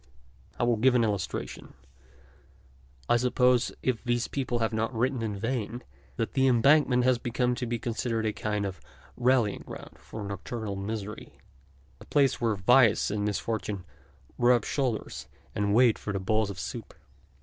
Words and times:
I 0.59 0.63
will 0.63 0.77
give 0.77 0.95
an 0.95 1.03
illustration. 1.03 1.75
I 3.07 3.17
suppose, 3.17 3.71
if 3.83 4.03
these 4.03 4.27
people 4.27 4.57
have 4.57 4.73
not 4.73 4.91
written 4.95 5.21
in 5.21 5.37
vain, 5.37 5.83
that 6.15 6.33
the 6.33 6.47
Embankment 6.47 7.03
has 7.03 7.19
come 7.19 7.53
to 7.53 7.67
be 7.67 7.77
considered 7.77 8.25
a 8.25 8.33
kind 8.33 8.65
of 8.65 8.81
rallying 9.15 9.61
ground 9.63 9.99
for 9.99 10.23
nocturnal 10.23 10.75
misery, 10.75 11.37
a 11.99 12.05
place 12.05 12.41
where 12.41 12.55
vice 12.55 13.11
and 13.11 13.25
misfortune 13.25 13.85
rub 14.39 14.65
shoulders 14.65 15.27
and 15.53 15.75
wait 15.75 15.99
for 15.99 16.17
bowls 16.17 16.49
of 16.49 16.59
soup. 16.59 16.95